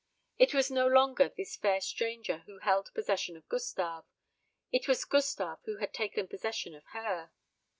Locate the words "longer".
0.87-1.29